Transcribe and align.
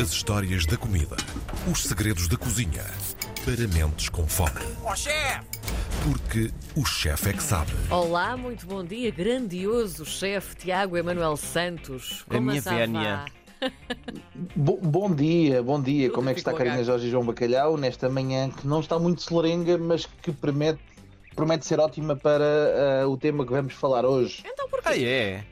As 0.00 0.10
histórias 0.10 0.66
da 0.66 0.76
comida. 0.76 1.16
Os 1.70 1.84
segredos 1.84 2.28
da 2.28 2.36
cozinha. 2.36 2.84
Para 3.44 3.66
mentes 3.68 4.08
com 4.08 4.26
fome. 4.26 4.60
Ó 4.84 4.94
chefe! 4.94 5.40
Porque 6.04 6.50
o 6.78 6.84
chefe 6.84 7.30
é 7.30 7.32
que 7.32 7.42
sabe. 7.42 7.72
Olá, 7.90 8.36
muito 8.36 8.66
bom 8.66 8.84
dia, 8.84 9.10
grandioso 9.10 10.04
chefe 10.04 10.56
Tiago 10.56 10.96
Emanuel 10.96 11.36
Santos. 11.36 12.24
A 12.28 12.40
minha 12.40 12.60
vénia. 12.60 13.24
Bo- 14.54 14.78
bom 14.82 15.14
dia, 15.14 15.62
bom 15.62 15.80
dia. 15.80 16.10
Como 16.10 16.28
é 16.28 16.34
que 16.34 16.40
está 16.40 16.52
Carina. 16.52 16.84
Jorge 16.84 17.06
e 17.06 17.10
João 17.10 17.24
Bacalhau 17.24 17.76
nesta 17.76 18.08
manhã 18.08 18.50
que 18.50 18.66
não 18.66 18.80
está 18.80 18.98
muito 18.98 19.22
solarenga, 19.22 19.78
mas 19.78 20.04
que 20.04 20.30
promete, 20.30 20.80
promete 21.34 21.66
ser 21.66 21.80
ótima 21.80 22.14
para 22.14 23.02
ah, 23.02 23.08
o 23.08 23.16
tema 23.16 23.46
que 23.46 23.52
vamos 23.52 23.72
falar 23.72 24.04
hoje. 24.04 24.42
Então 24.44 24.68
porquê? 24.68 24.88
Ah, 24.88 24.98
é? 24.98 25.44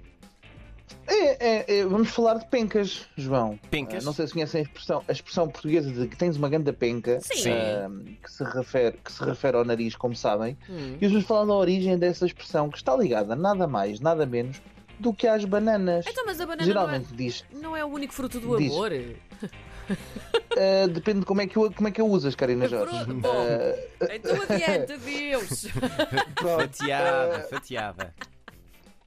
É, 1.25 1.79
é, 1.79 1.85
vamos 1.85 2.11
falar 2.11 2.35
de 2.35 2.47
pencas, 2.47 3.07
João. 3.17 3.59
Pencas? 3.71 4.03
Ah, 4.03 4.07
não 4.07 4.13
sei 4.13 4.27
se 4.27 4.33
conhecem 4.33 4.61
a 4.61 4.65
expressão, 4.65 5.03
a 5.09 5.13
expressão 5.13 5.49
portuguesa 5.49 5.91
de 5.91 6.07
que 6.07 6.17
tens 6.17 6.37
uma 6.37 6.49
grande 6.49 6.73
penca, 6.73 7.19
Sim. 7.21 7.51
ah, 7.51 7.89
que, 8.23 8.31
se 8.31 8.45
refere, 8.45 8.97
que 9.03 9.13
se 9.13 9.25
refere 9.25 9.57
ao 9.57 9.65
nariz, 9.65 9.97
como 9.97 10.15
sabem. 10.15 10.57
Hum. 10.69 10.97
E 11.01 11.05
hoje 11.07 11.15
vamos 11.15 11.27
falar 11.27 11.45
da 11.47 11.55
origem 11.55 11.97
dessa 11.99 12.27
expressão 12.27 12.69
que 12.71 12.77
está 12.77 12.95
ligada 12.97 13.35
nada 13.35 13.67
mais, 13.67 14.01
nada 14.01 14.27
menos 14.27 14.61
do 14.99 15.13
que 15.13 15.27
às 15.27 15.45
bananas. 15.45 16.07
Então, 16.09 16.25
mas 16.27 16.41
a 16.41 16.47
banana 16.47 16.65
Geralmente 16.65 17.15
diz, 17.15 17.45
não, 17.53 17.59
é, 17.59 17.63
não 17.63 17.77
é 17.77 17.85
o 17.85 17.89
único 17.89 18.13
fruto 18.15 18.39
do 18.41 18.57
Diz. 18.57 18.73
amor? 18.73 18.93
ah, 20.57 20.87
depende 20.89 21.21
de 21.21 21.27
como 21.27 21.41
é 21.41 21.47
que, 21.47 21.59
o- 21.59 21.71
como 21.73 21.89
é 21.89 21.91
que 21.91 22.01
a 22.01 22.05
usas, 22.05 22.35
Carina 22.35 22.69
Jorge. 22.69 23.05
Bom. 23.13 23.29
Ah, 24.01 24.15
Então 24.15 24.37
adianta, 24.43 24.97
Deus! 24.99 25.67
pronto. 26.37 26.61
Fatiada, 26.77 27.41
fatiada. 27.51 28.15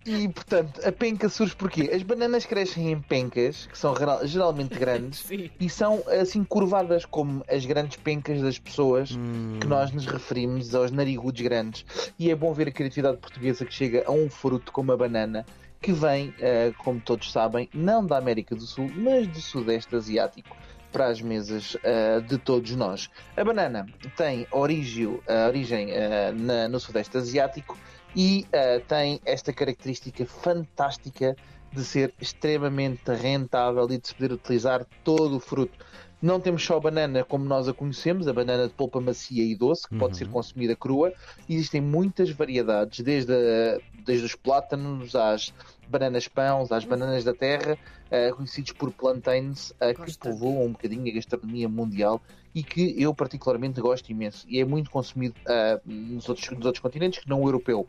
E 0.07 0.29
portanto, 0.29 0.79
a 0.87 0.91
penca 0.91 1.27
surge 1.27 1.53
porquê? 1.53 1.91
As 1.93 2.01
bananas 2.01 2.45
crescem 2.45 2.91
em 2.93 3.01
pencas, 3.01 3.65
que 3.67 3.77
são 3.77 3.93
geral- 3.93 4.25
geralmente 4.25 4.69
grandes, 4.79 5.25
e 5.59 5.69
são 5.69 6.01
assim 6.21 6.45
curvadas 6.45 7.03
como 7.03 7.43
as 7.49 7.65
grandes 7.65 7.97
pencas 7.97 8.41
das 8.41 8.57
pessoas 8.57 9.11
Hum. 9.11 9.57
que 9.59 9.67
nós 9.67 9.91
nos 9.91 10.05
referimos 10.05 10.73
aos 10.73 10.91
narigudos 10.91 11.41
grandes. 11.41 11.85
E 12.17 12.31
é 12.31 12.35
bom 12.35 12.53
ver 12.53 12.69
a 12.69 12.71
criatividade 12.71 13.17
portuguesa 13.17 13.65
que 13.65 13.73
chega 13.73 14.03
a 14.07 14.11
um 14.11 14.29
fruto 14.29 14.71
como 14.71 14.93
a 14.93 14.97
banana, 14.97 15.45
que 15.81 15.91
vem, 15.91 16.33
eh, 16.39 16.71
como 16.77 17.01
todos 17.01 17.29
sabem, 17.31 17.69
não 17.73 18.05
da 18.05 18.17
América 18.17 18.55
do 18.55 18.61
Sul, 18.65 18.89
mas 18.95 19.27
do 19.27 19.41
Sudeste 19.41 19.93
Asiático. 19.95 20.55
Para 20.89 21.07
as 21.09 21.21
mesas 21.21 21.75
eh, 21.83 22.21
de 22.21 22.37
todos 22.37 22.73
nós. 22.73 23.09
A 23.35 23.43
banana 23.43 23.85
tem 24.15 24.47
origem, 24.51 25.19
a 25.27 25.47
origem 25.47 25.91
eh, 25.91 26.31
na- 26.31 26.69
no 26.69 26.79
Sudeste 26.79 27.17
Asiático 27.17 27.77
e 28.17 28.47
eh, 28.51 28.79
tem 28.79 29.21
esta 29.23 29.53
característica 29.53 30.25
fantástica 30.25 31.35
de 31.71 31.83
ser 31.83 32.11
extremamente 32.19 33.13
rentável 33.13 33.85
e 33.91 33.99
de 33.99 34.07
se 34.07 34.15
poder 34.15 34.31
utilizar 34.33 34.83
todo 35.03 35.37
o 35.37 35.39
fruto. 35.39 35.77
Não 36.19 36.39
temos 36.39 36.63
só 36.65 36.77
a 36.77 36.79
banana 36.79 37.23
como 37.23 37.45
nós 37.45 37.67
a 37.67 37.73
conhecemos, 37.75 38.27
a 38.27 38.33
banana 38.33 38.67
de 38.67 38.73
polpa 38.73 38.99
macia 38.99 39.43
e 39.43 39.55
doce, 39.55 39.87
que 39.87 39.95
pode 39.99 40.17
ser 40.17 40.27
consumida 40.29 40.75
crua. 40.75 41.13
Existem 41.47 41.79
muitas 41.79 42.31
variedades, 42.31 43.01
desde, 43.01 43.31
a- 43.33 43.79
desde 44.03 44.25
os 44.25 44.33
plátanos 44.33 45.15
às 45.15 45.53
bananas 45.87 46.27
pães, 46.27 46.71
às 46.71 46.85
bananas 46.85 47.23
da 47.23 47.33
terra, 47.33 47.77
eh, 48.11 48.31
conhecidos 48.31 48.71
por 48.73 48.91
plantains, 48.91 49.73
eh, 49.79 49.93
que 49.93 50.17
povoam 50.17 50.65
um 50.65 50.71
bocadinho 50.71 51.09
a 51.09 51.15
gastronomia 51.15 51.67
mundial 51.67 52.21
e 52.53 52.63
que 52.63 53.01
eu 53.01 53.13
particularmente 53.13 53.81
gosto 53.81 54.09
imenso. 54.09 54.45
E 54.49 54.59
é 54.59 54.65
muito 54.65 54.89
consumido 54.89 55.35
eh, 55.47 55.79
nos, 55.85 56.27
outros, 56.29 56.49
nos 56.49 56.65
outros 56.65 56.81
continentes 56.81 57.19
que 57.19 57.29
não 57.29 57.41
o 57.41 57.47
europeu. 57.47 57.87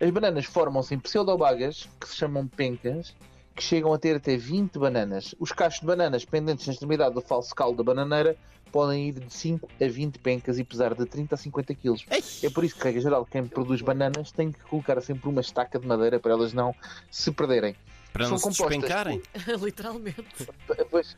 As 0.00 0.10
bananas 0.10 0.44
formam-se 0.44 0.94
em 0.94 0.98
pseudobagas, 0.98 1.88
que 2.00 2.08
se 2.08 2.16
chamam 2.16 2.46
pencas, 2.46 3.14
que 3.54 3.62
chegam 3.62 3.92
a 3.92 3.98
ter 3.98 4.16
até 4.16 4.36
20 4.36 4.78
bananas. 4.78 5.34
Os 5.38 5.52
cachos 5.52 5.80
de 5.80 5.86
bananas 5.86 6.24
pendentes 6.24 6.66
na 6.66 6.72
extremidade 6.72 7.14
do 7.14 7.20
falso 7.20 7.54
calo 7.54 7.74
da 7.74 7.82
bananeira 7.82 8.36
podem 8.72 9.08
ir 9.08 9.12
de 9.12 9.32
5 9.32 9.68
a 9.80 9.88
20 9.88 10.18
pencas 10.18 10.58
e 10.58 10.64
pesar 10.64 10.94
de 10.94 11.06
30 11.06 11.36
a 11.36 11.38
50 11.38 11.74
kg. 11.74 11.94
É 12.42 12.50
por 12.50 12.64
isso 12.64 12.74
que, 12.74 12.82
regra 12.82 13.00
geral, 13.00 13.24
quem 13.24 13.46
produz 13.46 13.80
bananas 13.80 14.32
tem 14.32 14.50
que 14.50 14.58
colocar 14.64 15.00
sempre 15.00 15.28
uma 15.28 15.40
estaca 15.40 15.78
de 15.78 15.86
madeira 15.86 16.18
para 16.18 16.32
elas 16.32 16.52
não 16.52 16.74
se 17.08 17.30
perderem. 17.30 17.76
Para 18.12 18.28
não 18.28 18.36
se 18.36 18.42
São 18.42 18.50
compostas 18.50 18.78
despencarem? 18.80 19.22
Literalmente. 19.62 20.48
Pois, 20.90 21.16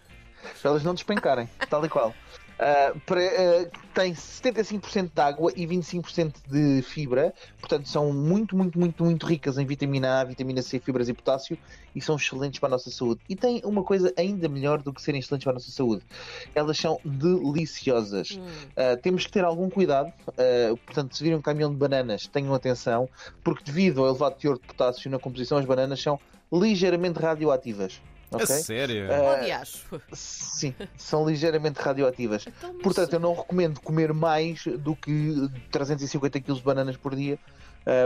para 0.60 0.70
elas 0.70 0.84
não 0.84 0.92
despencarem, 0.92 1.48
tal 1.70 1.84
e 1.86 1.88
qual. 1.88 2.14
Ah, 2.58 2.94
para- 3.04 3.20
ah, 3.20 3.70
tem 3.94 4.14
75% 4.14 5.12
de 5.14 5.20
água 5.20 5.52
e 5.54 5.66
25% 5.66 6.40
de 6.46 6.80
fibra, 6.82 7.34
portanto 7.60 7.86
são 7.88 8.12
muito, 8.12 8.56
muito, 8.56 8.78
muito, 8.78 9.04
muito 9.04 9.26
ricas 9.26 9.58
em 9.58 9.66
vitamina 9.66 10.20
A, 10.20 10.24
vitamina 10.24 10.62
C, 10.62 10.80
fibras 10.80 11.08
e 11.08 11.14
potássio 11.14 11.58
e 11.94 12.00
são 12.00 12.16
excelentes 12.16 12.58
para 12.58 12.68
a 12.68 12.70
nossa 12.70 12.90
saúde. 12.90 13.20
E 13.28 13.36
tem 13.36 13.60
uma 13.64 13.84
coisa 13.84 14.12
ainda 14.16 14.48
melhor 14.48 14.82
do 14.82 14.92
que 14.92 15.02
serem 15.02 15.20
excelentes 15.20 15.44
para 15.44 15.52
a 15.52 15.54
nossa 15.54 15.70
saúde: 15.70 16.02
elas 16.54 16.78
são 16.78 16.98
deliciosas. 17.04 18.38
Hum. 18.38 18.46
Uh, 18.46 19.00
temos 19.02 19.26
que 19.26 19.32
ter 19.32 19.44
algum 19.44 19.68
cuidado, 19.68 20.08
uh, 20.08 20.76
portanto, 20.78 21.14
se 21.14 21.22
virem 21.22 21.38
um 21.38 21.42
caminhão 21.42 21.70
de 21.70 21.76
bananas, 21.76 22.26
tenham 22.26 22.54
atenção, 22.54 23.08
porque 23.44 23.64
devido 23.64 24.00
ao 24.00 24.08
elevado 24.08 24.36
teor 24.36 24.54
de 24.58 24.64
potássio 24.64 25.10
na 25.10 25.18
composição, 25.18 25.58
as 25.58 25.66
bananas 25.66 26.00
são 26.00 26.18
ligeiramente 26.50 27.18
radioativas. 27.18 28.00
A 28.36 28.42
ok? 28.44 28.46
sério? 28.46 29.06
Diacho. 29.44 30.00
Sim, 30.12 30.74
são 30.96 31.28
ligeiramente 31.28 31.80
radioativas. 31.80 32.44
Então, 32.46 32.72
mas- 32.74 32.82
Portanto, 32.82 33.12
eu 33.12 33.20
não 33.20 33.34
recomendo 33.34 33.80
comer 33.80 34.12
mais 34.12 34.64
do 34.78 34.94
que 34.96 35.48
350 35.70 36.40
kg 36.40 36.54
de 36.54 36.62
bananas 36.62 36.96
por 36.96 37.14
dia, 37.14 37.34
uh, 37.34 37.38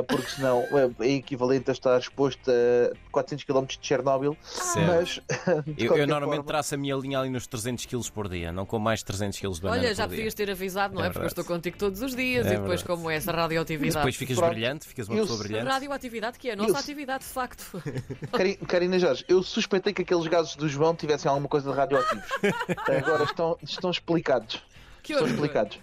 porque 0.07 0.29
senão 0.31 0.65
é 1.01 1.09
equivalente 1.09 1.71
a 1.71 1.73
estar 1.73 1.99
exposto 1.99 2.51
a 2.51 2.95
400 3.11 3.45
km 3.45 3.65
de 3.65 3.79
Chernobyl. 3.81 4.37
Certo. 4.43 4.87
Mas, 4.87 5.65
de 5.67 5.85
Eu, 5.87 5.97
eu 5.97 6.07
normalmente 6.07 6.37
forma, 6.37 6.45
traço 6.45 6.75
a 6.75 6.79
minha 6.79 6.95
linha 6.97 7.19
ali 7.19 7.31
nos 7.31 7.47
300 7.47 7.87
kg 7.87 8.11
por 8.13 8.29
dia, 8.29 8.53
não 8.53 8.67
com 8.67 8.79
mais 8.79 9.03
300 9.03 9.39
kg 9.41 9.51
de 9.55 9.61
banana 9.63 9.81
Olha, 9.83 9.95
já 9.95 10.07
podias 10.07 10.35
ter 10.35 10.51
avisado, 10.51 10.95
não 10.95 11.03
é? 11.03 11.07
É 11.07 11.11
Porque 11.11 11.25
eu 11.25 11.29
estou 11.29 11.45
contigo 11.45 11.79
todos 11.79 12.03
os 12.03 12.15
dias 12.15 12.45
É 12.47 12.51
e 12.51 12.53
depois, 12.59 12.81
verdade. 12.83 12.85
como 12.87 13.11
é 13.11 13.17
essa 13.17 13.33
Mas 13.33 13.41
radioatividade. 13.43 13.95
depois 13.95 14.17
ficas 14.17 14.37
Pronto. 14.37 14.51
brilhante, 14.53 14.87
ficas 14.87 15.09
uma 15.09 15.17
Eu- 15.17 15.23
pessoa 15.25 15.39
brilhante. 15.43 15.67
Radioatividade 15.71 16.39
que 16.39 16.49
é 16.51 16.53
a 16.53 16.57
nossa 16.57 16.71
Eu- 16.73 16.77
atividade, 16.77 17.25
de 17.25 17.31
facto. 17.31 17.83
Carina 18.69 18.99
Jorge, 18.99 19.25
eu 19.29 19.43
suspeitei 19.43 19.93
que 19.93 20.03
aqueles 20.03 20.27
gases 20.27 20.57
do 20.57 20.69
João 20.69 20.95
tivessem 20.95 21.29
alguma 21.29 21.49
coisa 21.49 21.71
de 21.71 21.77
radioativos. 21.77 22.25
Agora 22.87 23.25
estão, 23.25 23.57
estão 23.63 23.91
explicados. 23.91 24.63
Que 25.03 25.13
Estão 25.15 25.27
explicados. 25.27 25.79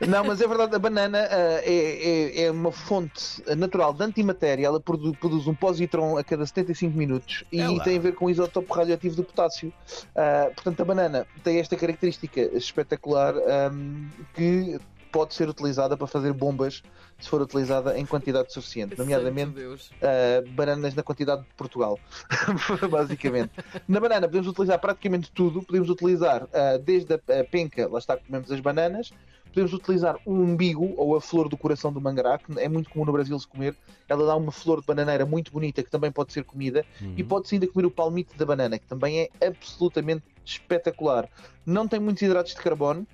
Não, 0.00 0.24
mas 0.24 0.40
é 0.40 0.46
verdade, 0.46 0.74
a 0.74 0.78
banana 0.78 1.18
ah, 1.30 1.60
é, 1.62 2.40
é- 2.40 2.44
é 2.46 2.50
uma 2.50 2.72
fonte 2.72 3.42
natural 3.56 3.92
de 3.94 4.02
antimatéria, 4.02 4.66
ela 4.66 4.80
produ- 4.80 5.12
produz 5.18 5.46
um 5.46 5.54
positron 5.54 6.18
a 6.18 6.24
cada 6.24 6.44
75 6.44 6.96
minutos 6.96 7.44
e 7.52 7.60
tem 7.84 7.96
a 7.96 8.00
ver 8.00 8.14
com 8.14 8.26
o 8.26 8.30
isótopo 8.30 8.72
radioativo 8.74 9.16
do 9.16 9.24
potássio. 9.24 9.72
Ah, 10.14 10.50
portanto, 10.54 10.80
a 10.80 10.84
banana 10.84 11.26
tem 11.42 11.58
esta 11.58 11.76
característica 11.76 12.40
espetacular 12.56 13.34
ahm, 13.36 14.08
que 14.34 14.78
pode 15.12 15.32
ser 15.32 15.48
utilizada 15.48 15.96
para 15.96 16.08
fazer 16.08 16.32
bombas 16.32 16.82
se 17.20 17.28
for 17.28 17.40
utilizada 17.40 17.96
em 17.96 18.04
quantidade 18.04 18.52
suficiente, 18.52 18.98
nomeadamente 18.98 19.52
uh, 19.64 20.50
bananas 20.50 20.92
na 20.96 21.04
quantidade 21.04 21.42
de 21.42 21.48
Portugal, 21.56 21.96
basicamente. 22.90 23.52
Na 23.86 24.00
banana 24.00 24.26
podemos 24.26 24.48
utilizar 24.48 24.78
praticamente 24.80 25.30
tudo, 25.30 25.62
podemos 25.62 25.88
utilizar 25.88 26.42
uh, 26.42 26.78
desde 26.84 27.14
a, 27.14 27.16
a 27.40 27.44
penca, 27.44 27.88
lá 27.88 28.00
está 28.00 28.16
que 28.16 28.24
comemos 28.26 28.50
as 28.50 28.58
bananas, 28.58 29.12
podemos 29.54 29.72
utilizar 29.72 30.16
o 30.26 30.32
umbigo 30.32 30.92
ou 30.96 31.14
a 31.16 31.20
flor 31.20 31.48
do 31.48 31.56
coração 31.56 31.92
do 31.92 32.00
mangará, 32.00 32.36
que 32.38 32.58
é 32.58 32.68
muito 32.68 32.90
comum 32.90 33.04
no 33.04 33.12
Brasil 33.12 33.38
se 33.38 33.46
comer, 33.46 33.76
ela 34.08 34.26
dá 34.26 34.34
uma 34.34 34.50
flor 34.50 34.80
de 34.80 34.86
bananeira 34.86 35.24
muito 35.24 35.52
bonita 35.52 35.80
que 35.82 35.90
também 35.90 36.10
pode 36.10 36.32
ser 36.32 36.42
comida, 36.44 36.84
Uhum. 37.00 37.14
e 37.16 37.22
pode-se 37.22 37.54
ainda 37.54 37.66
comer 37.68 37.86
o 37.86 37.90
palmito 37.90 38.36
da 38.36 38.44
banana, 38.44 38.78
que 38.78 38.86
também 38.86 39.20
é 39.40 39.46
absolutamente 39.46 40.24
espetacular. 40.44 41.28
Não 41.64 41.86
tem 41.86 42.00
muitos 42.00 42.22
hidratos 42.22 42.52
de 42.54 42.60
carbono, 42.60 43.06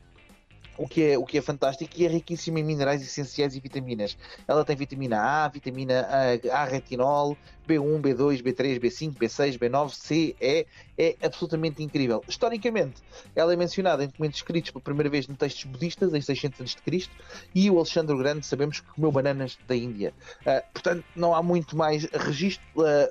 o 0.81 0.89
que, 0.89 1.03
é, 1.05 1.19
o 1.19 1.27
que 1.27 1.37
é 1.37 1.43
fantástico 1.43 1.93
e 1.95 2.07
é 2.07 2.09
riquíssima 2.09 2.59
em 2.59 2.63
minerais 2.63 3.03
essenciais 3.03 3.55
e 3.55 3.61
vitaminas. 3.61 4.17
Ela 4.49 4.65
tem 4.65 4.75
vitamina 4.75 5.21
A, 5.21 5.49
vitamina 5.49 6.09
A, 6.09 6.63
A 6.63 6.65
retinol, 6.65 7.37
B1, 7.69 8.01
B2, 8.01 8.43
B3, 8.43 8.81
B5, 8.81 9.15
B6, 9.15 9.59
B9, 9.59 9.91
C, 9.91 10.35
E. 10.41 10.67
É 10.97 11.17
absolutamente 11.23 11.83
incrível. 11.83 12.25
Historicamente, 12.27 13.03
ela 13.37 13.53
é 13.53 13.57
mencionada 13.57 14.05
em 14.05 14.07
documentos 14.07 14.39
escritos 14.39 14.71
pela 14.71 14.83
primeira 14.83 15.11
vez 15.11 15.29
em 15.29 15.35
textos 15.35 15.65
budistas, 15.65 16.15
em 16.15 16.21
600 16.23 16.61
a.C., 16.61 17.09
e 17.55 17.71
o 17.71 17.77
Alexandre 17.77 18.17
Grande 18.17 18.47
sabemos 18.47 18.81
que 18.81 18.87
comeu 18.89 19.13
bananas 19.13 19.59
da 19.69 19.77
Índia. 19.77 20.15
Ah, 20.47 20.65
portanto, 20.73 21.05
não 21.15 21.35
há 21.35 21.43
muito 21.43 21.77
mais 21.77 22.05
registro 22.05 22.65
ah, 22.79 23.11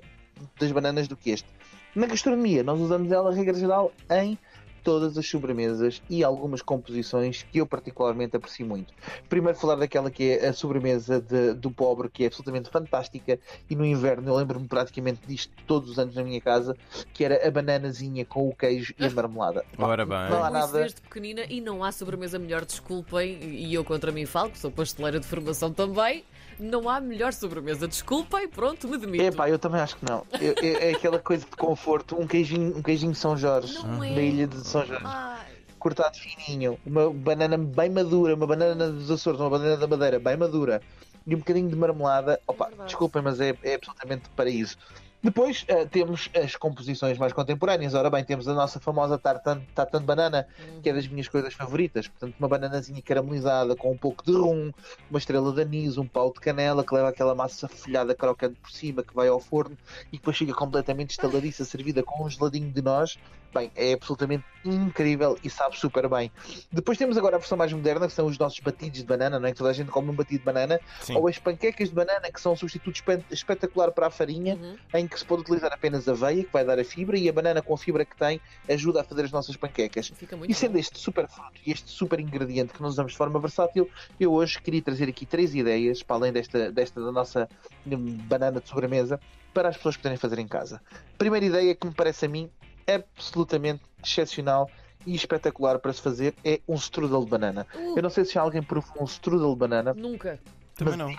das 0.59 0.71
bananas 0.71 1.07
do 1.07 1.15
que 1.15 1.29
este. 1.29 1.47
Na 1.95 2.07
gastronomia, 2.07 2.63
nós 2.63 2.79
usamos 2.79 3.11
ela, 3.11 3.33
regra 3.33 3.53
geral, 3.53 3.91
em 4.09 4.37
todas 4.83 5.17
as 5.17 5.27
sobremesas 5.27 6.01
e 6.09 6.23
algumas 6.23 6.61
composições 6.61 7.43
que 7.51 7.59
eu 7.59 7.65
particularmente 7.65 8.35
aprecio 8.35 8.65
muito. 8.65 8.93
Primeiro 9.27 9.57
falar 9.57 9.75
daquela 9.75 10.09
que 10.11 10.31
é 10.31 10.47
a 10.47 10.53
sobremesa 10.53 11.19
de- 11.21 11.53
do 11.53 11.71
pobre, 11.71 12.09
que 12.09 12.23
é 12.23 12.27
absolutamente 12.27 12.69
fantástica 12.69 13.39
e 13.69 13.75
no 13.75 13.85
inverno 13.85 14.29
eu 14.29 14.35
lembro-me 14.35 14.67
praticamente 14.67 15.21
disto 15.27 15.51
todos 15.67 15.89
os 15.89 15.99
anos 15.99 16.15
na 16.15 16.23
minha 16.23 16.41
casa, 16.41 16.75
que 17.13 17.23
era 17.23 17.47
a 17.47 17.51
bananazinha 17.51 18.25
com 18.25 18.47
o 18.49 18.55
queijo 18.55 18.93
e 18.97 19.05
a 19.05 19.09
marmelada. 19.09 19.63
Ora 19.77 20.05
bem. 20.05 20.29
Não 20.29 20.43
há 20.43 20.49
nada. 20.49 20.79
desde 20.79 21.01
pequenina 21.01 21.43
e 21.49 21.61
não 21.61 21.83
há 21.83 21.91
sobremesa 21.91 22.37
melhor, 22.39 22.65
desculpem, 22.65 23.39
e 23.43 23.73
eu 23.73 23.83
contra 23.83 24.11
mim 24.11 24.25
falo, 24.25 24.49
que 24.51 24.59
sou 24.59 24.71
pasteleira 24.71 25.19
de 25.19 25.25
formação 25.27 25.71
também, 25.73 26.23
Não 26.59 26.89
há 26.89 26.99
melhor 26.99 27.31
sobremesa. 27.33 27.87
Desculpa 27.87 28.41
e 28.41 28.47
pronto, 28.47 28.87
me 28.87 28.97
demito. 28.97 29.23
É 29.23 29.31
pá, 29.31 29.49
eu 29.49 29.57
também 29.57 29.79
acho 29.79 29.95
que 29.95 30.05
não. 30.09 30.25
Eu- 30.39 30.55
é, 30.61 30.89
é 30.89 30.93
aquela 30.93 31.17
coisa 31.19 31.45
de 31.45 31.55
conforto, 31.55 32.19
um 32.19 32.27
queijinho, 32.27 32.77
um 32.77 32.81
queijinho 32.81 33.15
São 33.15 33.37
Jorge, 33.37 33.73
Não 33.75 34.03
é. 34.03 34.13
da 34.13 34.21
ilha 34.21 34.47
de 34.47 34.57
São 34.67 34.85
Jorge, 34.85 35.03
Ai, 35.05 35.45
cortado 35.79 36.17
fininho, 36.17 36.77
uma 36.85 37.09
banana 37.09 37.57
bem 37.57 37.89
madura, 37.89 38.35
uma 38.35 38.45
banana 38.45 38.89
dos 38.89 39.09
Açores, 39.09 39.39
uma 39.39 39.49
banana 39.49 39.77
da 39.77 39.87
Madeira 39.87 40.19
bem 40.19 40.35
madura 40.35 40.81
e 41.25 41.33
um 41.33 41.39
bocadinho 41.39 41.69
de 41.69 41.75
marmelada. 41.75 42.39
Opa, 42.45 42.65
verdade. 42.67 42.87
desculpem, 42.87 43.21
mas 43.21 43.39
é, 43.39 43.55
é 43.63 43.75
absolutamente 43.75 44.27
paraíso. 44.35 44.75
Depois 45.21 45.65
eh, 45.67 45.85
temos 45.85 46.29
as 46.33 46.55
composições 46.55 47.17
mais 47.17 47.33
contemporâneas. 47.33 47.93
Ora 47.93 48.09
bem, 48.09 48.23
temos 48.23 48.47
a 48.47 48.53
nossa 48.53 48.79
famosa 48.79 49.17
tartan, 49.17 49.61
tartan 49.75 49.99
de 49.99 50.05
banana, 50.05 50.47
que 50.81 50.89
é 50.89 50.93
das 50.93 51.09
minhas 51.09 51.27
coisas 51.27 51.53
favoritas. 51.53 52.07
Portanto, 52.07 52.35
uma 52.39 52.47
bananazinha 52.47 53.01
caramelizada 53.01 53.75
com 53.75 53.91
um 53.91 53.97
pouco 53.97 54.23
de 54.23 54.31
rum, 54.31 54.71
uma 55.09 55.19
estrela 55.19 55.51
de 55.51 55.61
anis, 55.61 55.97
um 55.97 56.07
pau 56.07 56.31
de 56.31 56.39
canela 56.39 56.85
que 56.85 56.93
leva 56.93 57.09
aquela 57.09 57.35
massa 57.35 57.67
folhada 57.67 58.15
crocante 58.15 58.57
por 58.61 58.71
cima 58.71 59.03
que 59.03 59.13
vai 59.13 59.27
ao 59.27 59.41
forno 59.41 59.77
e 60.07 60.17
depois 60.17 60.37
fica 60.37 60.53
completamente 60.53 61.11
estaladiça, 61.11 61.65
servida 61.65 62.01
com 62.01 62.23
um 62.23 62.29
geladinho 62.29 62.71
de 62.71 62.81
nós. 62.81 63.19
Bem, 63.53 63.71
é 63.75 63.93
absolutamente 63.93 64.43
incrível 64.63 65.35
e 65.43 65.49
sabe 65.49 65.75
super 65.79 66.07
bem. 66.07 66.31
Depois 66.71 66.97
temos 66.99 67.17
agora 67.17 67.37
a 67.37 67.39
versão 67.39 67.57
mais 67.57 67.73
moderna, 67.73 68.05
que 68.07 68.13
são 68.13 68.27
os 68.27 68.37
nossos 68.37 68.59
batidos 68.59 68.99
de 68.99 69.05
banana, 69.05 69.39
não 69.39 69.47
é? 69.47 69.51
Que 69.51 69.57
toda 69.57 69.71
a 69.71 69.73
gente 69.73 69.89
come 69.89 70.09
um 70.11 70.13
batido 70.13 70.39
de 70.39 70.45
banana, 70.45 70.79
Sim. 71.01 71.15
ou 71.15 71.27
as 71.27 71.39
panquecas 71.39 71.89
de 71.89 71.95
banana, 71.95 72.31
que 72.31 72.39
são 72.39 72.53
um 72.53 72.55
substituto 72.55 72.95
espe- 72.97 73.23
espetacular 73.31 73.91
para 73.91 74.07
a 74.07 74.09
farinha, 74.11 74.55
Uhum. 74.55 74.77
em 74.93 75.07
que 75.07 75.17
se 75.17 75.25
pode 75.25 75.41
utilizar 75.41 75.71
apenas 75.73 76.07
aveia, 76.07 76.43
que 76.43 76.51
vai 76.53 76.63
dar 76.63 76.77
a 76.77 76.83
fibra, 76.83 77.17
e 77.17 77.27
a 77.27 77.33
banana 77.33 77.61
com 77.61 77.73
a 77.73 77.77
fibra 77.77 78.05
que 78.05 78.15
tem 78.15 78.39
ajuda 78.69 79.01
a 79.01 79.03
fazer 79.03 79.23
as 79.23 79.31
nossas 79.31 79.55
panquecas. 79.55 80.11
E 80.47 80.53
sendo 80.53 80.73
bom. 80.73 80.77
este 80.79 80.99
super 80.99 81.27
fruto 81.27 81.59
e 81.65 81.71
este 81.71 81.89
super 81.89 82.19
ingrediente 82.19 82.73
que 82.73 82.81
nós 82.83 82.93
usamos 82.93 83.13
de 83.13 83.17
forma 83.17 83.39
versátil, 83.39 83.89
eu 84.19 84.31
hoje 84.31 84.61
queria 84.61 84.81
trazer 84.81 85.09
aqui 85.09 85.25
três 85.25 85.55
ideias, 85.55 86.03
para 86.03 86.17
além 86.17 86.31
desta, 86.33 86.71
desta 86.71 87.01
da 87.03 87.11
nossa 87.11 87.49
banana 87.85 88.59
de 88.61 88.69
sobremesa, 88.69 89.19
para 89.53 89.69
as 89.69 89.77
pessoas 89.77 89.97
poderem 89.97 90.17
fazer 90.17 90.37
em 90.37 90.47
casa. 90.47 90.79
Primeira 91.17 91.43
ideia 91.45 91.73
que 91.73 91.87
me 91.87 91.93
parece 91.93 92.25
a 92.25 92.29
mim 92.29 92.49
absolutamente 92.95 93.81
excepcional 94.03 94.69
e 95.05 95.15
espetacular 95.15 95.79
para 95.79 95.93
se 95.93 96.01
fazer 96.01 96.35
é 96.43 96.59
um 96.67 96.75
strudel 96.75 97.23
de 97.23 97.29
banana. 97.29 97.65
Uh, 97.73 97.97
Eu 97.97 98.03
não 98.03 98.09
sei 98.09 98.25
se 98.25 98.37
alguém 98.37 98.61
provou 98.61 99.01
um 99.01 99.05
strudel 99.05 99.53
de 99.53 99.59
banana, 99.59 99.93
Nunca. 99.93 100.39
Também 100.75 100.97
não. 100.97 101.09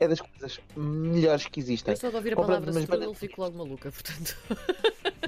é 0.00 0.08
das 0.08 0.20
coisas 0.20 0.60
melhores 0.76 1.46
que 1.46 1.60
existem. 1.60 1.92
Eu 1.92 1.98
só 1.98 2.10
de 2.10 2.16
ouvir 2.16 2.32
a 2.32 2.36
palavra 2.36 2.70
strudel 2.80 3.14
fico 3.14 3.40
logo 3.40 3.58
maluca, 3.58 3.90
portanto. 3.90 4.36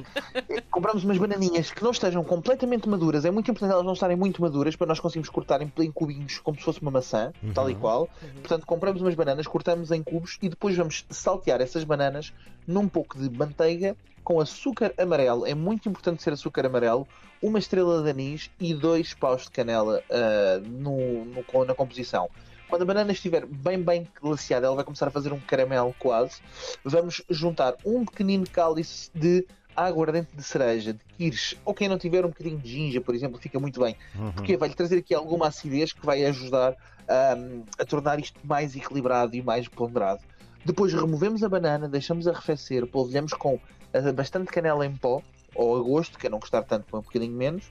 compramos 0.70 1.04
umas 1.04 1.18
bananinhas 1.18 1.70
que 1.70 1.82
não 1.82 1.90
estejam 1.90 2.22
completamente 2.24 2.88
maduras. 2.88 3.24
É 3.24 3.30
muito 3.30 3.50
importante 3.50 3.72
elas 3.72 3.84
não 3.86 3.92
estarem 3.92 4.16
muito 4.16 4.40
maduras 4.42 4.76
para 4.76 4.86
nós 4.86 5.00
conseguirmos 5.00 5.28
cortar 5.28 5.60
em, 5.62 5.72
em 5.78 5.90
cubinhos 5.92 6.38
como 6.38 6.56
se 6.58 6.64
fosse 6.64 6.80
uma 6.82 6.90
maçã, 6.90 7.32
tal 7.54 7.68
e 7.70 7.74
qual. 7.74 8.08
Portanto, 8.40 8.66
compramos 8.66 9.00
umas 9.02 9.14
bananas, 9.14 9.46
cortamos 9.46 9.90
em 9.90 10.02
cubos 10.02 10.38
e 10.42 10.48
depois 10.48 10.76
vamos 10.76 11.04
saltear 11.10 11.60
essas 11.60 11.84
bananas 11.84 12.32
num 12.66 12.88
pouco 12.88 13.18
de 13.18 13.28
manteiga 13.30 13.96
com 14.22 14.40
açúcar 14.40 14.92
amarelo. 14.98 15.46
É 15.46 15.54
muito 15.54 15.88
importante 15.88 16.22
ser 16.22 16.32
açúcar 16.32 16.66
amarelo, 16.66 17.06
uma 17.42 17.58
estrela 17.58 18.02
de 18.02 18.10
anis 18.10 18.50
e 18.60 18.74
dois 18.74 19.14
paus 19.14 19.44
de 19.44 19.50
canela 19.50 20.02
ah, 20.10 20.60
no, 20.64 21.24
no- 21.24 21.64
na 21.64 21.74
composição. 21.74 22.28
Quando 22.68 22.82
a 22.82 22.84
banana 22.84 23.10
estiver 23.10 23.44
bem, 23.46 23.82
bem 23.82 24.06
glaciada, 24.22 24.66
ela 24.66 24.76
vai 24.76 24.84
começar 24.84 25.08
a 25.08 25.10
fazer 25.10 25.32
um 25.32 25.40
caramelo 25.40 25.92
quase. 25.98 26.40
Vamos 26.84 27.20
juntar 27.28 27.74
um 27.84 28.04
pequenino 28.04 28.44
cálice 28.48 29.10
de 29.12 29.44
aguardente 29.76 30.34
de 30.34 30.42
cereja, 30.42 30.92
de 30.92 31.00
kirsch, 31.16 31.56
ou 31.64 31.74
quem 31.74 31.88
não 31.88 31.98
tiver 31.98 32.24
um 32.24 32.28
bocadinho 32.28 32.58
de 32.58 32.68
ginja, 32.68 33.00
por 33.00 33.14
exemplo, 33.14 33.40
fica 33.40 33.58
muito 33.58 33.80
bem. 33.80 33.96
Uhum. 34.14 34.32
Porque 34.32 34.56
vai-lhe 34.56 34.74
trazer 34.74 34.98
aqui 34.98 35.14
alguma 35.14 35.48
acidez 35.48 35.92
que 35.92 36.04
vai 36.04 36.24
ajudar 36.24 36.76
ahm, 37.08 37.62
a 37.78 37.84
tornar 37.84 38.18
isto 38.18 38.38
mais 38.44 38.74
equilibrado 38.76 39.34
e 39.34 39.42
mais 39.42 39.68
ponderado. 39.68 40.20
Depois 40.64 40.92
removemos 40.92 41.42
a 41.42 41.48
banana, 41.48 41.88
deixamos 41.88 42.28
arrefecer, 42.28 42.86
polvilhamos 42.86 43.32
com 43.32 43.58
ah, 43.92 44.12
bastante 44.12 44.46
canela 44.46 44.84
em 44.84 44.94
pó, 44.94 45.22
ou 45.54 45.76
a 45.76 45.82
gosto, 45.82 46.18
que 46.18 46.26
é 46.26 46.30
não 46.30 46.38
gostar 46.38 46.62
tanto, 46.62 46.86
põe 46.86 47.00
um 47.00 47.02
bocadinho 47.02 47.36
menos, 47.36 47.70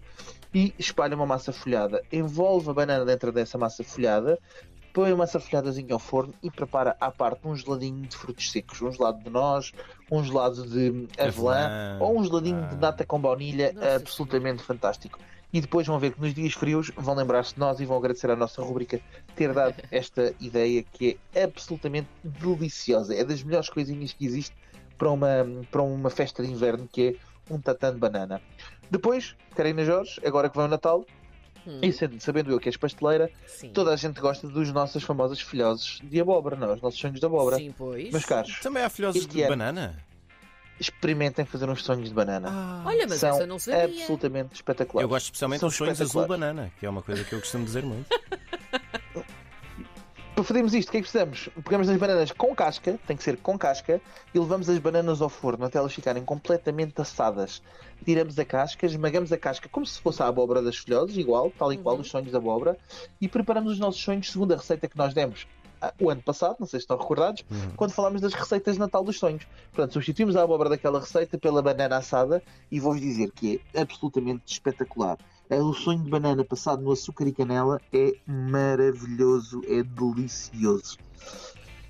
e 0.53 0.73
espalha 0.77 1.15
uma 1.15 1.25
massa 1.25 1.53
folhada. 1.53 2.03
Envolve 2.11 2.69
a 2.69 2.73
banana 2.73 3.05
dentro 3.05 3.31
dessa 3.31 3.57
massa 3.57 3.83
folhada, 3.83 4.39
põe 4.99 5.11
a 5.11 5.15
massa 5.15 5.39
folhadazinha 5.39 5.93
ao 5.93 5.99
forno 5.99 6.33
e 6.43 6.51
prepara 6.51 6.93
à 6.99 7.09
parte 7.09 7.47
um 7.47 7.55
geladinho 7.55 8.05
de 8.05 8.17
frutos 8.17 8.51
secos, 8.51 8.81
um 8.81 8.91
gelado 8.91 9.23
de 9.23 9.29
noz, 9.29 9.71
um 10.11 10.21
gelado 10.21 10.67
de 10.67 11.07
avelã, 11.17 11.97
ou 12.01 12.19
um 12.19 12.23
geladinho 12.25 12.67
de 12.67 12.75
Ah. 12.75 12.79
nata 12.79 13.05
com 13.05 13.17
baunilha, 13.17 13.71
Nossa 13.71 13.95
absolutamente 13.95 14.61
fantástico. 14.61 15.17
E 15.53 15.61
depois 15.61 15.87
vão 15.87 15.97
ver 15.99 16.11
que 16.11 16.19
nos 16.19 16.33
dias 16.33 16.51
frios 16.51 16.91
vão 16.97 17.15
lembrar-se 17.15 17.53
de 17.53 17.61
nós 17.61 17.79
e 17.79 17.85
vão 17.85 17.95
agradecer 17.95 18.29
à 18.29 18.35
nossa 18.35 18.61
rubrica 18.61 18.99
ter 19.37 19.53
dado 19.53 19.75
esta 19.89 20.33
ideia 20.41 20.83
que 20.83 21.17
é 21.33 21.43
absolutamente 21.43 22.09
deliciosa. 22.21 23.15
É 23.15 23.23
das 23.23 23.41
melhores 23.41 23.69
coisinhas 23.69 24.11
que 24.11 24.25
existe 24.25 24.53
para 24.97 25.09
uma, 25.09 25.47
para 25.71 25.81
uma 25.81 26.09
festa 26.09 26.43
de 26.43 26.51
inverno, 26.51 26.89
que 26.91 27.07
é 27.49 27.53
um 27.53 27.57
tatã 27.61 27.93
de 27.93 27.97
banana. 27.97 28.41
Depois, 28.91 29.33
Karina 29.55 29.85
Jorge, 29.85 30.19
agora 30.25 30.49
que 30.49 30.57
vem 30.57 30.65
o 30.65 30.69
Natal, 30.69 31.05
Hum, 31.67 31.79
e 31.81 31.91
sendo, 31.91 32.19
sabendo 32.19 32.51
eu 32.51 32.59
que 32.59 32.69
és 32.69 32.77
pasteleira, 32.77 33.29
sim. 33.47 33.69
toda 33.69 33.93
a 33.93 33.95
gente 33.95 34.19
gosta 34.19 34.47
dos 34.47 34.71
nossos 34.71 35.03
famosos 35.03 35.41
filhoses 35.41 35.99
de 36.03 36.19
abóbora, 36.19 36.55
não? 36.55 36.69
é? 36.71 36.73
Os 36.73 36.81
nossos 36.81 36.99
sonhos 36.99 37.19
de 37.19 37.25
abóbora. 37.25 37.57
Sim, 37.57 37.73
pois. 37.77 38.11
Meus 38.11 38.25
caros, 38.25 38.59
Também 38.59 38.83
há 38.83 38.89
filhosos 38.89 39.25
de 39.27 39.41
ano. 39.41 39.49
banana? 39.49 40.09
experimentem 40.79 41.45
fazer 41.45 41.69
uns 41.69 41.83
sonhos 41.83 42.07
de 42.07 42.15
banana. 42.15 42.49
Ah. 42.49 42.83
Olha, 42.85 43.05
mas 43.07 43.19
São 43.19 43.29
essa 43.31 43.41
eu 43.41 43.47
não 43.47 43.59
sabia. 43.59 43.83
absolutamente 43.83 44.55
espetaculares. 44.55 45.03
Eu 45.03 45.09
gosto 45.09 45.25
especialmente 45.25 45.59
São 45.59 45.69
dos 45.69 45.75
sonhos 45.75 46.01
azul 46.01 46.25
banana, 46.25 46.71
que 46.79 46.85
é 46.85 46.89
uma 46.89 47.01
coisa 47.01 47.23
que 47.23 47.33
eu 47.33 47.39
costumo 47.39 47.65
dizer 47.65 47.83
muito. 47.83 48.07
Para 50.39 50.45
fazermos 50.45 50.73
isto, 50.73 50.87
o 50.87 50.91
que 50.93 50.97
é 50.99 51.01
que 51.01 51.09
precisamos? 51.09 51.49
Pegamos 51.65 51.89
as 51.89 51.97
bananas 51.97 52.31
com 52.31 52.55
casca, 52.55 52.97
tem 53.05 53.17
que 53.17 53.23
ser 53.23 53.35
com 53.35 53.57
casca, 53.57 53.99
e 54.33 54.39
levamos 54.39 54.69
as 54.69 54.77
bananas 54.79 55.21
ao 55.21 55.27
forno 55.27 55.65
até 55.65 55.77
elas 55.77 55.93
ficarem 55.93 56.23
completamente 56.23 57.01
assadas. 57.01 57.61
Tiramos 58.05 58.39
a 58.39 58.45
casca, 58.45 58.85
esmagamos 58.85 59.33
a 59.33 59.37
casca 59.37 59.67
como 59.67 59.85
se 59.85 59.99
fosse 59.99 60.23
a 60.23 60.27
abóbora 60.27 60.61
das 60.61 60.77
filhoses, 60.77 61.17
igual, 61.17 61.51
tal 61.51 61.73
e 61.73 61.77
qual 61.77 61.95
Uhum. 61.95 62.01
os 62.01 62.09
sonhos 62.09 62.31
de 62.31 62.37
abóbora, 62.37 62.77
e 63.19 63.27
preparamos 63.27 63.73
os 63.73 63.79
nossos 63.79 64.01
sonhos 64.01 64.31
segundo 64.31 64.53
a 64.53 64.55
receita 64.55 64.87
que 64.87 64.97
nós 64.97 65.13
demos 65.13 65.45
ah, 65.81 65.93
o 65.99 66.09
ano 66.09 66.21
passado, 66.23 66.55
não 66.57 66.67
sei 66.67 66.79
se 66.79 66.83
estão 66.85 66.97
recordados, 66.97 67.43
Uhum. 67.51 67.71
quando 67.75 67.91
falámos 67.91 68.21
das 68.21 68.33
receitas 68.33 68.75
de 68.75 68.79
Natal 68.79 69.03
dos 69.03 69.19
sonhos. 69.19 69.45
Portanto, 69.73 69.91
substituímos 69.91 70.37
a 70.37 70.43
abóbora 70.43 70.69
daquela 70.69 71.01
receita 71.01 71.37
pela 71.37 71.61
banana 71.61 71.97
assada 71.97 72.41
e 72.71 72.79
vou-vos 72.79 73.01
dizer 73.01 73.29
que 73.33 73.61
é 73.73 73.81
absolutamente 73.81 74.43
espetacular. 74.45 75.17
É, 75.49 75.59
O 75.59 75.73
sonho 75.73 76.03
de 76.03 76.09
banana 76.11 76.45
passado 76.45 76.83
no 76.83 76.91
açúcar 76.91 77.27
e 77.27 77.33
canela 77.33 77.81
é 77.91 78.13
maravilhoso, 78.27 79.61
é 79.67 79.81
delicioso. 79.81 80.97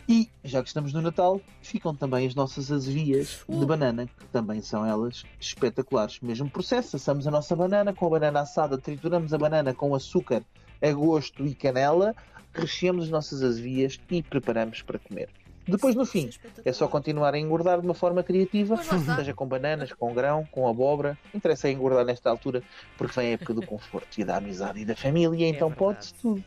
E, 0.08 0.30
já 0.44 0.62
que 0.64 0.70
estamos 0.70 0.94
no 0.94 1.02
Natal, 1.02 1.42
ficam 1.62 1.94
também 1.94 2.26
as 2.26 2.34
nossas 2.34 2.72
azevias 2.72 3.46
de 3.48 3.64
Uh. 3.64 3.66
banana, 3.66 4.08
que 4.08 4.26
também 4.28 4.62
são 4.62 4.86
elas 4.86 5.24
espetaculares. 5.40 6.20
Mesmo 6.22 6.50
processo, 6.50 6.96
assamos 6.96 7.28
a 7.28 7.32
nossa 7.32 7.54
banana 7.56 7.94
com 7.94 8.08
a 8.08 8.10
banana 8.12 8.40
assada, 8.40 8.78
trituramos 8.78 9.34
a 9.34 9.38
banana 9.38 9.74
com 9.74 9.94
açúcar 9.94 10.42
a 10.82 10.92
gosto 10.94 11.46
e 11.46 11.54
canela, 11.54 12.16
recheamos 12.54 13.04
as 13.04 13.10
nossas 13.10 13.44
azevias 13.44 14.00
e 14.10 14.24
preparamos 14.24 14.82
para 14.82 14.98
comer. 14.98 15.30
Depois, 15.70 15.96
no 15.96 16.06
fim, 16.06 16.30
é 16.66 16.74
só 16.74 16.88
continuar 16.88 17.34
a 17.34 17.40
engordar 17.40 17.80
de 17.80 17.88
uma 17.88 17.94
forma 17.94 18.24
criativa, 18.24 18.78
seja 19.16 19.34
com 19.34 19.46
bananas, 19.46 19.94
com 19.94 20.14
grão, 20.14 20.48
com 20.52 20.68
abóbora. 20.68 21.18
Interessa 21.34 21.68
é 21.68 21.72
engordar 21.72 22.06
nesta 22.06 22.30
altura, 22.30 22.64
porque 22.98 23.20
vem 23.20 23.30
a 23.30 23.34
época 23.34 23.54
do 23.54 23.66
conforto 23.66 24.20
e 24.20 24.24
da 24.24 24.38
amizade 24.38 24.80
e 24.80 24.86
da 24.86 24.96
família, 24.96 25.48
então 25.48 25.70
verdade. 25.70 25.76
pode-se 25.78 26.14
tudo. 26.16 26.44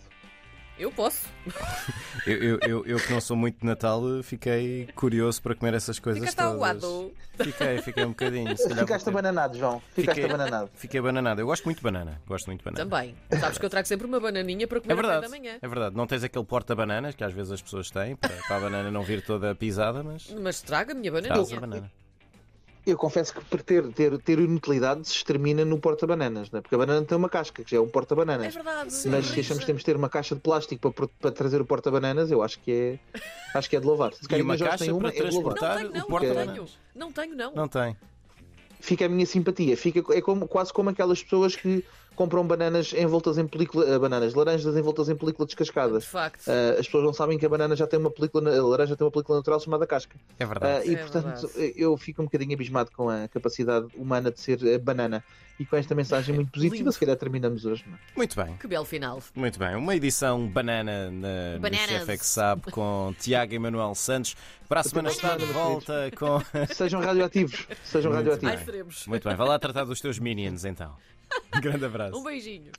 Eu 0.79 0.91
posso. 0.91 1.27
Eu, 2.25 2.37
eu, 2.37 2.59
eu, 2.63 2.87
eu 2.87 2.97
que 3.01 3.13
não 3.13 3.21
sou 3.21 3.37
muito 3.37 3.59
de 3.59 3.67
Natal, 3.67 4.01
fiquei 4.23 4.89
curioso 4.95 5.43
para 5.43 5.57
comer 5.57 5.75
essas 5.75 5.99
coisas 5.99 6.23
Fica 6.31 6.41
todas. 6.41 6.55
aguado. 6.55 7.13
Fiquei, 7.37 7.79
fiquei 7.83 8.05
um 8.05 8.11
bocadinho. 8.15 8.57
Ficaste 8.57 9.09
abananado, 9.09 9.59
João. 9.59 9.83
Ficaste 9.93 10.21
Fiquei- 10.21 10.33
abananado. 10.33 10.71
Fiquei 10.77 11.01
bananado. 11.01 11.41
Eu 11.41 11.47
gosto 11.47 11.65
muito 11.65 11.79
de 11.79 11.83
banana. 11.83 12.23
Gosto 12.25 12.47
muito 12.47 12.61
de 12.61 12.65
banana. 12.65 12.85
Também. 12.89 13.17
Sabes 13.41 13.59
que 13.59 13.65
eu 13.67 13.71
trago 13.71 13.89
sempre 13.89 14.07
uma 14.07 14.21
bananinha 14.21 14.69
para 14.69 14.81
comer 14.81 14.93
É 14.93 14.97
verdade, 14.97 15.23
da 15.23 15.29
manhã. 15.29 15.59
é 15.61 15.67
verdade. 15.67 15.97
Não 15.97 16.07
tens 16.07 16.23
aquele 16.23 16.45
porta-bananas 16.45 17.17
que 17.17 17.25
às 17.25 17.33
vezes 17.33 17.51
as 17.51 17.61
pessoas 17.63 17.91
têm 17.91 18.15
para, 18.15 18.31
para 18.47 18.57
a 18.57 18.61
banana 18.61 18.89
não 18.89 19.03
vir 19.03 19.21
toda 19.25 19.53
pisada, 19.57 20.05
mas 20.05 20.31
Mas 20.41 20.63
traga 20.63 20.93
a 20.93 20.95
minha 20.95 21.11
traz 21.11 21.27
a 21.27 21.35
bananinha. 21.35 21.61
banana. 21.61 21.93
Eu 22.85 22.97
confesso 22.97 23.33
que 23.33 23.45
para 23.45 23.63
ter, 23.63 23.87
ter, 23.93 24.19
ter 24.19 24.39
inutilidade 24.41 25.07
se 25.09 25.25
termina 25.25 25.65
no 25.65 25.79
porta-bananas, 25.79 26.51
né? 26.51 26.61
porque 26.61 26.75
a 26.75 26.79
banana 26.79 27.07
tem 27.07 27.17
uma 27.17 27.29
casca, 27.29 27.63
que 27.63 27.71
já 27.71 27.77
é 27.77 27.81
um 27.81 27.87
É 27.87 27.89
porta-bananas. 27.89 28.53
verdade. 28.53 28.91
Mas 29.07 29.27
se 29.27 29.41
achamos 29.41 29.61
que 29.61 29.67
temos 29.67 29.83
de 29.83 29.87
ter 29.87 29.95
uma 29.97 30.09
caixa 30.09 30.35
de 30.35 30.41
plástico 30.41 30.91
para, 30.91 31.07
para 31.07 31.31
trazer 31.31 31.61
o 31.61 31.65
porta-bananas, 31.65 32.31
eu 32.33 32.43
acho 32.43 32.59
que 32.59 32.73
é, 32.73 33.21
acho 33.55 33.71
que 33.71 33.77
é 33.77 33.81
de 33.81 33.87
louvar. 33.87 34.13
Se 34.15 34.27
calhar 34.27 34.45
uma 34.45 34.59
caixa 34.59 34.79
tem 34.79 34.93
uma, 34.93 35.13
para 35.13 35.19
é 35.27 35.29
de 35.29 35.35
louvar. 35.37 35.55
Não 35.55 35.77
tenho, 35.77 35.89
não, 35.93 36.01
não 36.01 36.07
porta-bananas. 36.07 36.55
tenho. 36.55 36.69
Não 36.95 37.13
tenho, 37.13 37.37
não. 37.37 37.55
Não 37.55 37.69
tem. 37.69 37.97
Fica 38.81 39.07
a 39.07 39.09
minha 39.09 39.27
simpatia. 39.27 39.77
Fica, 39.77 40.03
é 40.13 40.21
como, 40.21 40.49
quase 40.49 40.73
como 40.73 40.91
aquelas 40.91 41.23
pessoas 41.23 41.55
que 41.55 41.85
compram 42.17 42.47
bananas 42.47 42.93
envoltas 42.93 43.39
em 43.39 43.47
película, 43.47 43.89
eh, 43.89 43.99
bananas, 43.99 44.35
laranjas 44.35 44.77
envoltas 44.77 45.09
em 45.09 45.17
película 45.17 45.47
De 45.47 45.51
descascadas. 45.55 46.05
facto. 46.05 46.49
Ah, 46.49 46.73
as 46.79 46.87
pessoas 46.87 47.05
não 47.05 47.13
sabem 47.13 47.39
que 47.39 47.47
a 47.47 47.49
banana 47.49 47.75
já 47.77 47.87
tem 47.87 47.99
uma 47.99 48.11
película, 48.11 48.51
a 48.57 48.63
laranja 48.63 48.97
tem 48.97 49.05
uma 49.05 49.11
película 49.11 49.39
natural 49.39 49.61
chamada 49.61 49.87
casca. 49.87 50.17
É 50.39 50.45
verdade. 50.47 50.83
Ah, 50.83 50.87
e 50.91 50.95
É 50.95 50.99
portanto 50.99 51.49
verdade. 51.49 51.75
eu 51.77 51.97
fico 51.97 52.23
um 52.23 52.27
bocadinho 52.27 52.55
abismado 52.55 52.91
com 52.93 53.09
a 53.09 53.29
capacidade 53.29 53.87
humana 53.97 54.31
de 54.31 54.41
ser 54.41 54.79
banana. 54.79 55.23
E 55.61 55.67
com 55.67 55.77
esta 55.77 55.95
mensagem 55.95 56.35
muito 56.35 56.51
positiva, 56.51 56.77
Lindo. 56.79 56.93
se 56.93 56.99
calhar 56.99 57.15
terminamos 57.15 57.65
hoje. 57.67 57.85
Não 57.87 57.95
é? 57.95 57.99
Muito 58.17 58.35
bem. 58.35 58.57
Que 58.57 58.67
belo 58.67 58.87
final. 58.87 59.23
Muito 59.35 59.59
bem, 59.59 59.77
uma 59.77 59.95
edição 59.95 60.49
banana 60.49 61.11
na, 61.11 61.55
no 61.57 61.61
Bananas. 61.61 61.89
Chef 61.89 62.11
é 62.11 62.17
que 62.17 62.27
sabe 62.27 62.73
com 62.73 63.15
Tiago 63.21 63.55
Emanuel 63.55 63.95
Santos. 63.95 64.35
Para 64.67 64.81
a 64.81 64.83
semana 64.83 65.11
está 65.11 65.37
de 65.37 65.45
volta 65.45 66.11
com. 66.19 66.41
Sejam 66.75 67.01
radioativos. 67.03 67.67
Sejam 67.85 68.11
Muito 68.13 68.31
radioativos. 68.31 69.07
Muito 69.07 69.29
bem, 69.29 69.37
vai 69.37 69.47
lá 69.47 69.59
tratar 69.59 69.85
dos 69.85 70.01
teus 70.01 70.19
minions 70.19 70.65
então. 70.65 70.97
Grande 71.61 71.85
abraço. 71.85 72.19
Um 72.19 72.23
beijinho. 72.25 72.73